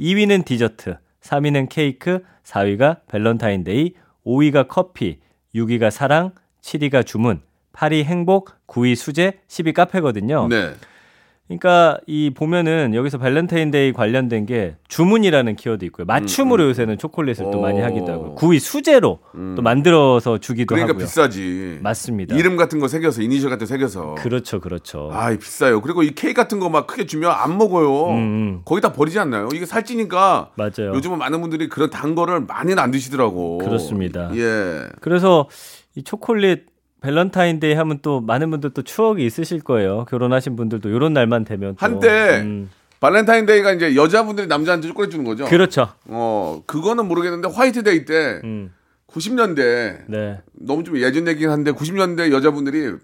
[0.00, 3.94] 2위는 디저트 3위는 케이크 4위가 밸런타인데이
[4.26, 5.20] 5위가 커피
[5.54, 6.32] 6위가 사랑
[6.62, 7.42] 7위가 주문
[7.74, 10.72] 8위 행복 9위 수제 10위 카페거든요 네.
[11.48, 16.04] 그러니까 이 보면은 여기서 발렌타인데이 관련된 게 주문이라는 키워드 있고요.
[16.04, 17.60] 맞춤으로 요새는 초콜릿을 또 음, 오.
[17.62, 19.20] 많이 하기도 하고 구이 수제로
[19.56, 21.06] 또 만들어서 주기도 그러니까 하고요.
[21.06, 21.78] 비싸지.
[21.82, 22.36] 맞습니다.
[22.36, 24.14] 이름 같은 거 새겨서 이니셜 같은 거 새겨서.
[24.16, 25.08] 그렇죠, 그렇죠.
[25.12, 25.80] 아, 비싸요.
[25.80, 28.10] 그리고 이 케이크 같은 거 막 크게 주면 안 먹어요.
[28.10, 28.60] 음.
[28.66, 29.48] 거의 다 버리지 않나요?
[29.54, 30.92] 이게 살찌니까 맞아요.
[30.94, 33.56] 요즘은 많은 분들이 그런 단 거를 많이는 안 드시더라고.
[33.58, 34.30] 그렇습니다.
[34.36, 34.82] 예.
[35.00, 35.48] 그래서
[35.94, 36.66] 이 초콜릿
[37.00, 40.04] 밸런타인데이 하면 또 많은 분들 또 추억이 있으실 거예요.
[40.08, 41.84] 결혼하신 분들도 이런 날만 되면 또.
[41.84, 45.44] 한때 음, 발렌타인데이가 이제 여자분들이 남자한테 초콜릿 주는 거죠.
[45.44, 45.88] 그렇죠.
[46.06, 48.72] 어, 그거는 모르겠는데 화이트데이 때 음,
[49.12, 50.40] 90년대 네.
[50.52, 52.94] 너무 좀 예전 얘기긴 한데 90년대 여자분들이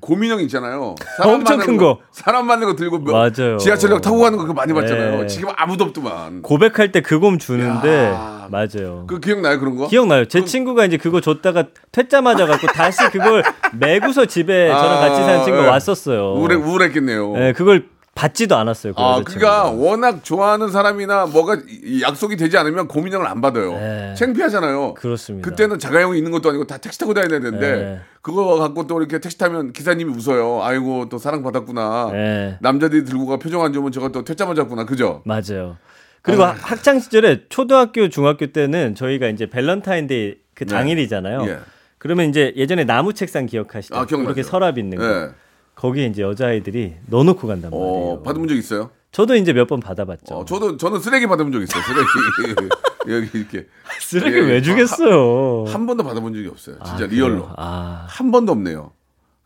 [0.00, 0.94] 곰인형 있잖아요.
[1.16, 1.40] 사람 음.
[1.40, 2.00] 엄청 큰 거.
[2.12, 3.56] 사람 만한 거 들고 뭐 맞아요.
[3.58, 5.20] 지하철역 타고 가는 거 그거 많이 봤잖아요.
[5.22, 5.26] 네.
[5.26, 6.42] 지금 아무도 없더만.
[6.42, 8.33] 고백할 때 그곰 주는데 야.
[8.50, 9.04] 맞아요.
[9.06, 9.88] 그 기억나요 그런 거?
[9.88, 10.24] 기억나요.
[10.26, 13.42] 제 친구가 이제 그거 줬다가 퇴짜 맞아 갖고 다시 그걸
[13.78, 15.68] 메고서 집에 저랑 같이 사는 친구가 네.
[15.70, 16.34] 왔었어요.
[16.34, 17.32] 우울해, 우울했겠네요.
[17.32, 18.94] 네, 그걸 받지도 않았어요.
[18.94, 19.20] 그 아.
[19.24, 23.72] 그러니까 워낙 좋아하는 사람이나 뭐가 이- 약속이 되지 않으면 고민형을 안 받아요.
[23.72, 24.14] 네.
[24.16, 24.94] 창피하잖아요.
[24.94, 25.50] 그렇습니다.
[25.50, 28.00] 그때는 자가용이 있는 것도 아니고 다 택시 타고 다녀야 되는데 네.
[28.22, 30.62] 그거 갖고 또 이렇게 택시 타면 기사님이 웃어요.
[30.62, 32.10] 아이고 또 사랑 받았구나.
[32.12, 32.56] 네.
[32.60, 34.84] 남자들이 들고 가 표정 안 좋으면 저거 또 퇴짜 맞았구나.
[34.84, 35.22] 그죠?
[35.24, 35.76] 맞아요.
[36.24, 41.46] 그리고 학창 시절에 초등학교, 중학교 때는 저희가 이제 밸런타인데이 그 당일이잖아요.
[41.48, 41.58] 예.
[41.98, 43.94] 그러면 이제 예전에 나무 책상 기억하시죠?
[43.94, 44.06] 아.
[44.10, 45.04] 이렇게 서랍 있는 거.
[45.04, 45.28] 예.
[45.74, 47.88] 거기에 이제 여자아이들이 넣어놓고 간단 말이에요.
[47.88, 48.90] 어, 받아본 적 있어요?
[49.12, 50.34] 저도 이제 몇 번 받아봤죠.
[50.34, 51.82] 어, 저도 저는 쓰레기 받아본 적 있어요.
[51.82, 52.68] 쓰레기
[53.14, 53.66] 여기 이렇게
[54.00, 55.64] 쓰레기 예, 왜 주겠어요?
[55.68, 56.76] 한 번도 받아본 적이 없어요.
[56.86, 57.48] 진짜 아, real로?
[57.58, 58.92] 아, 한 번도 없네요.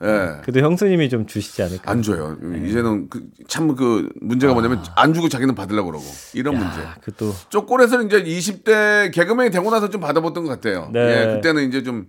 [0.04, 0.40] 예.
[0.42, 1.90] 그래도 형수님이 좀 주시지 않을까?
[1.90, 2.37] 안 줘요.
[2.40, 2.68] 네.
[2.68, 6.80] 이제는 그, 참 그 문제가 뭐냐면 안 주고 자기는 받으려고 그러고 이런 문제.
[6.80, 10.88] 아, 그또 쪼꼬에서는 이제 20대 개그맨이 되고 나서 좀 받아봤던 것 같아요.
[10.92, 11.00] 네.
[11.00, 12.06] 예, 그때는 이제 좀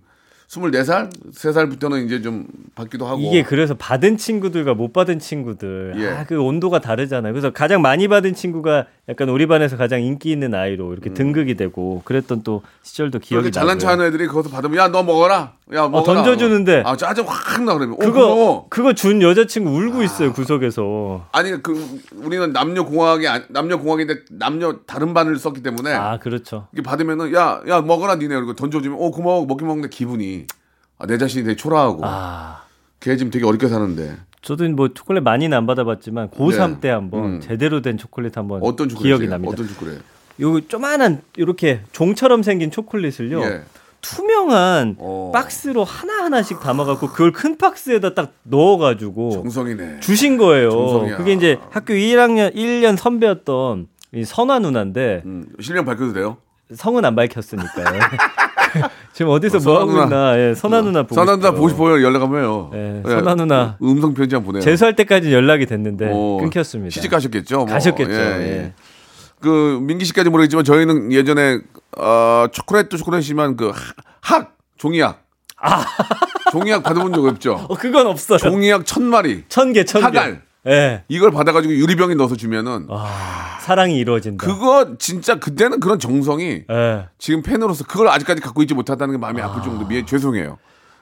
[0.48, 3.20] 24살, 3살부터는 이제 좀 받기도 하고.
[3.20, 6.08] 이게 그래서 받은 친구들과 못 받은 친구들 예.
[6.08, 7.32] 아, 그 온도가 다르잖아요.
[7.32, 12.00] 그래서 가장 많이 받은 친구가 약간 우리 반에서 가장 인기 있는 아이로 이렇게 등극이 되고
[12.04, 13.78] 그랬던 또 시절도 기억이 그렇게 잘난.
[13.80, 15.54] 척하는 애들이 거기서 받으면 야 너 먹어라.
[15.74, 16.02] 야 먹어라.
[16.22, 16.84] 던져주는데.
[16.86, 17.94] 아 짜증 확나 그러면.
[17.94, 18.66] 어, 그거 그거.
[18.70, 21.26] 그거 준 여자친구 울고 있어요 구석에서.
[21.32, 26.68] 아니 그 우리는 남녀 공학이 남녀 공학인데 남녀 다른 반을 썼기 때문에 아 그렇죠.
[26.72, 30.46] 이게 받으면은 야야 먹어라 니네 그리고 던져주면 어 고마워 먹긴 먹는데 기분이
[30.98, 32.62] 아, 내 자신이 되게 초라하고 아
[33.00, 36.80] 걔 지금 되게 어렵게 사는데 저도 뭐 초콜릿 많이는 안 받아봤지만 고3 네.
[36.80, 37.40] 때 한번 음.
[37.40, 39.52] 제대로 된 초콜릿 한번 어떤 기억이 납니다.
[39.52, 39.98] 어떤 초콜릿?
[40.40, 43.42] 요 조만한 이렇게 종처럼 생긴 초콜릿을요.
[43.42, 43.62] 예.
[44.02, 45.30] 투명한 어.
[45.34, 50.00] 박스로 하나 하나씩 담아갖고 그걸 큰 박스에다 딱 넣어가지고 정성이네.
[50.00, 50.70] 주신 거예요.
[50.70, 51.16] 정성이야.
[51.18, 56.38] 그게 이제 학교 1학년 1년 선배였던 이 선화 누나인데 음, 실명 밝혀도 돼요?
[56.74, 58.00] 성은 안 밝혔으니까요.
[59.12, 60.38] 지금 어디서 어, 뭐 하고 있나?
[60.38, 61.50] 예, 선화 누나 보고 선아 누나.
[61.52, 62.02] 보고 싶어요.
[62.04, 62.70] 연락 한번 해요.
[62.74, 63.76] 예, 선아 누나.
[63.82, 64.62] 음성 편지 한번 보내요.
[64.62, 66.90] 재수할 때까지 연락이 됐는데 어, 끊겼습니다.
[66.92, 67.56] 시집 가셨겠죠?
[67.58, 67.66] 뭐.
[67.66, 68.12] 가셨겠죠.
[68.12, 68.42] 예, 예.
[68.64, 68.72] 예.
[69.40, 71.60] 그 민기 씨까지 모르겠지만 저희는 예전에
[71.96, 75.22] 어, 초콜릿도 초콜릿이지만 그학 종이학
[76.52, 77.54] 종이학 받아본 적 없죠?
[77.68, 78.38] 어 그건 없어요.
[78.38, 80.04] 종이학 천 마리 천 개, 천 개.
[80.06, 80.42] 하갈.
[80.66, 81.04] 예.
[81.08, 84.46] 이걸 받아가지고 유리병에 넣어서 주면은 아, 사랑이 이루어진다.
[84.46, 87.08] 그거 진짜 그때는 그런 정성이 예.
[87.18, 89.52] 지금 팬으로서 그걸 아직까지 갖고 있지 못하다는 게 마음이 아...
[89.52, 90.58] 플 정도 미안 죄송해요.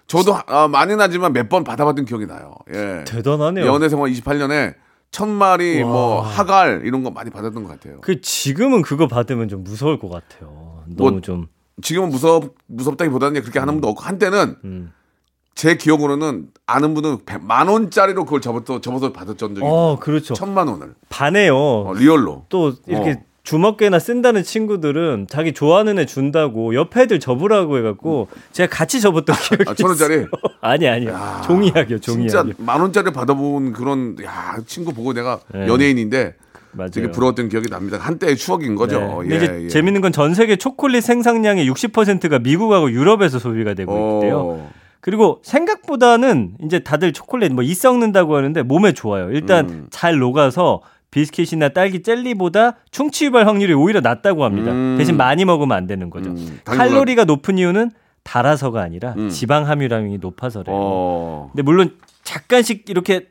[0.06, 2.54] 저도 아, 많이 나지만 몇 번 받아봤던 기억이 나요.
[2.72, 3.04] 예.
[3.06, 3.66] 대단하네요.
[3.66, 4.74] 연애 생활 28년에
[5.10, 7.98] 천 마리 뭐 하갈 이런 거 많이 받았던 것 같아요.
[8.02, 10.84] 그 지금은 그거 받으면 좀 무서울 것 같아요.
[10.86, 11.46] 너무 뭐, 좀.
[11.82, 14.92] 지금은 무섭 무섭다기보다는 그렇게 하는 분도 없고 한때는 음.
[15.58, 20.32] 제 기억으로는 아는 분은 백- 만 원짜리로 그걸 접어서 접어서 받았던 적이 어, 그렇죠.
[20.34, 21.56] 천만 원을 반해요.
[21.56, 27.76] 어, 리얼로 또 이렇게 어, 주먹개나 쓴다는 친구들은 자기 좋아하는 애 준다고 옆에 애들 접으라고
[27.78, 30.26] 해갖고 제가 같이 접었던 기억이 아, 천 원짜리?
[30.60, 32.54] 아니 아니요 종이학이요 진짜 종이학이요.
[32.64, 35.66] 만 원짜리 받아본 그런 야 친구 보고 내가 네.
[35.66, 36.36] 연예인인데
[36.70, 36.90] 맞아요.
[36.90, 37.96] 되게 부러웠던 기억이 납니다.
[38.00, 39.24] 한때의 추억인 거죠.
[39.24, 39.32] 네.
[39.32, 39.68] 예, 이제 예.
[39.68, 44.68] 재밌는 건 전 세계 초콜릿 생산량의 60%가 미국하고 유럽에서 소비가 되고 있대요.
[44.98, 45.00] 어.
[45.00, 49.30] 그리고 생각보다는 이제 다들 초콜릿 뭐 이 썩는다고 하는데 몸에 좋아요.
[49.30, 49.86] 일단 음.
[49.90, 50.80] 잘 녹아서
[51.10, 54.72] 비스킷이나 딸기 젤리보다 충치 유발 확률이 오히려 낮다고 합니다.
[54.72, 54.96] 음.
[54.98, 56.30] 대신 많이 먹으면 안 되는 거죠.
[56.30, 57.90] 음, 칼로리가 높은 이유는
[58.24, 59.30] 달아서가 아니라 음.
[59.30, 60.76] 지방 함유량이 높아서래요.
[60.76, 61.48] 어.
[61.52, 63.28] 근데 물론 잠깐씩 이렇게 딱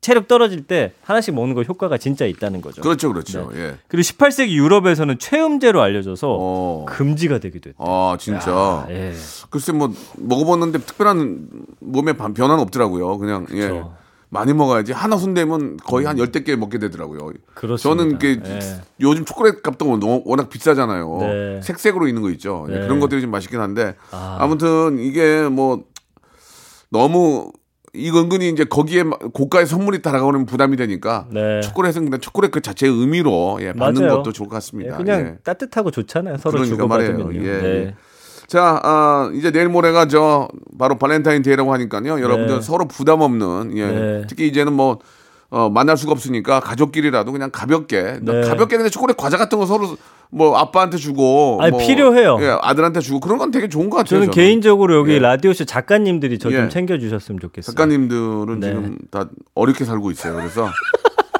[0.00, 2.80] 체력 떨어질 때 하나씩 먹는 거 효과가 진짜 있다는 거죠.
[2.80, 3.50] 그렇죠, 그렇죠.
[3.54, 3.76] 예.
[3.86, 6.86] 그리고 18세기 유럽에서는 최음제로 알려져서 어.
[6.88, 7.86] 금지가 되기도 했대요.
[7.86, 8.86] 아 진짜.
[8.88, 9.12] 예.
[9.50, 11.48] 글쎄 뭐 먹어봤는데 특별한
[11.80, 13.18] 몸에 반- 변화는 없더라고요.
[13.18, 13.68] 그냥 예.
[13.68, 13.94] 그렇죠.
[14.32, 17.32] 많이 먹어야지 하나 손대면 거의 한 열댓 개 먹게 되더라고요.
[17.54, 18.02] 그렇습니다.
[18.04, 18.80] 저는 그 예.
[19.00, 21.18] 요즘 초콜릿 값도 워- 워낙 비싸잖아요.
[21.20, 21.60] 네.
[21.62, 22.64] 색색으로 있는 거 있죠.
[22.70, 22.80] 예, 네.
[22.80, 24.38] 그런 것들이 좀 맛있긴 한데 아.
[24.40, 24.46] 아.
[24.46, 25.84] 무튼 이게 뭐
[26.90, 27.52] 너무
[27.92, 31.60] 이거 은근히 이제 거기에 마- 고가의 선물이 따라가면 부담이 되니까 네.
[31.60, 34.18] 초콜릿은 그냥 초콜릿 그 자체의 의미로 예, 받는 맞아요.
[34.18, 34.96] 것도 좋을 것 예, 같습니다.
[34.96, 35.34] 그냥 예.
[35.42, 36.36] 따뜻하고 좋잖아요.
[36.38, 37.24] 서로 그러니까 주고 받으면요.
[37.24, 37.44] 말이에요.
[37.44, 37.68] 예, 네.
[37.86, 37.94] 예.
[38.46, 40.48] 자, 아, 이제 내일 모레가 저
[40.78, 42.20] 바로 발렌타인데이라고 하니까요.
[42.20, 43.86] 여러분들 서로 부담 없는 예.
[43.86, 44.22] 네.
[44.28, 44.98] 특히 이제는 뭐
[45.50, 48.40] 어, 만날 수가 없으니까 가족끼리라도 그냥 가볍게 네.
[48.42, 49.96] 가볍게 근데 초콜릿 과자 같은 거 서로
[50.30, 52.38] 뭐 아빠한테 주고 아니, 뭐, 필요해요.
[52.40, 54.20] 예, 아들한테 주고 그런 건 되게 좋은 것 같아요.
[54.20, 55.18] 저는 개인적으로 여기 예.
[55.18, 56.68] 라디오쇼 작가님들이 저좀 예.
[56.68, 57.74] 챙겨주셨으면 좋겠어요.
[57.74, 58.68] 작가님들은 네.
[58.68, 60.36] 지금 다 어렵게 살고 있어요.
[60.36, 60.68] 그래서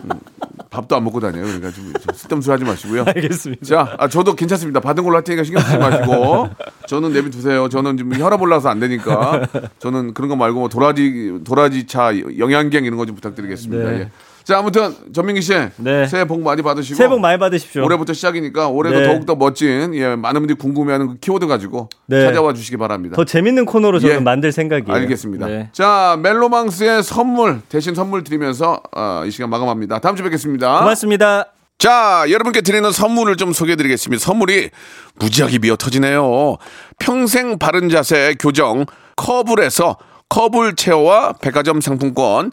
[0.05, 0.11] 음,
[0.71, 1.43] 밥도 안 먹고 다녀요.
[1.45, 3.05] 그러니까 좀 쓸데없이 하지 마시고요.
[3.07, 3.65] 알겠습니다.
[3.67, 4.79] 자, 아, 저도 괜찮습니다.
[4.81, 6.49] 받은 걸로 할 테니까 신경 쓰지 마시고.
[6.87, 7.69] 저는 내비 두세요.
[7.69, 9.49] 저는 지금 혈압 올라서 안 되니까.
[9.81, 13.91] 저는 그런 거 말고 뭐 도라지, 도라지 차, 영양갱 이런 거 좀 부탁드리겠습니다.
[13.91, 13.99] 네.
[14.01, 14.11] 예.
[14.45, 15.53] 자, 아무튼 전민기 씨.
[15.77, 16.07] 네.
[16.07, 16.97] 새해 복 많이 받으시고.
[16.97, 17.85] 새해 복 많이 받으십시오.
[17.85, 19.07] 올해부터 시작이니까 올해도 네.
[19.07, 22.25] 더욱더 멋진, 예, 많은 분들이 궁금해하는 그 키워드 가지고 네.
[22.25, 23.17] 찾아와 주시기 바랍니다.
[23.17, 24.21] 더 재밌는 코너로 저는 예.
[24.21, 24.93] 만들 생각이에요.
[24.93, 25.47] 알겠습니다.
[25.47, 25.69] 네.
[25.73, 29.99] 자, 멜로망스의 선물, 대신 선물 드리면서 어, 이 시간 마감합니다.
[30.01, 30.79] 다음 주에 뵙겠습니다.
[30.81, 31.47] 고맙습니다.
[31.79, 34.23] 자, 여러분께 드리는 선물을 좀 소개해 드리겠습니다.
[34.23, 34.69] 선물이
[35.15, 36.59] 무지하게 미어 터지네요.
[36.99, 38.85] 평생 바른 자세 교정
[39.17, 39.97] 커블에서
[40.29, 42.53] 커블 체어와 백화점 상품권,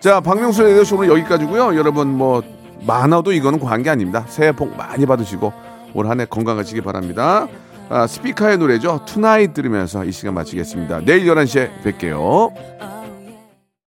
[0.00, 1.76] 자, 박명수의 라디오쇼 오늘 여기까지고요.
[1.76, 2.42] 여러분 뭐
[2.86, 4.24] 많아도 이거는 게 아닙니다.
[4.28, 5.52] 새해 복 많이 받으시고
[5.94, 7.46] 올 한 해 건강하시기 바랍니다.
[7.90, 9.00] 아, 스피카의 노래죠.
[9.04, 11.00] Tonight 들으면서 이 시간 마치겠습니다.
[11.04, 12.52] 내일 11시에 뵐게요.